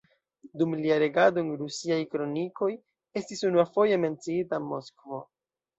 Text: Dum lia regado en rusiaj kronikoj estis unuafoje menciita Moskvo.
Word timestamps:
Dum 0.61 0.71
lia 0.79 0.95
regado 1.03 1.43
en 1.43 1.51
rusiaj 1.59 1.99
kronikoj 2.15 2.73
estis 3.23 3.47
unuafoje 3.53 4.03
menciita 4.09 4.65
Moskvo. 4.75 5.27